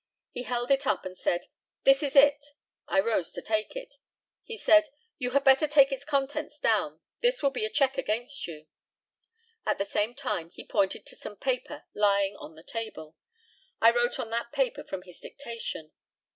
[0.31, 1.45] He held it up, and said,
[1.83, 2.43] "This is it."
[2.87, 3.93] I rose to take it.
[4.43, 4.87] He said,
[5.19, 8.65] "You had better take its contents down; this will be a check against you."
[9.63, 13.15] At the same time he pointed to some paper lying on the table.
[13.79, 15.91] I wrote on that paper from his dictation.